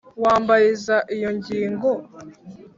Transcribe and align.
wambariza 0.23 0.95
iyo 1.15 1.29
ngingo. 1.37 1.89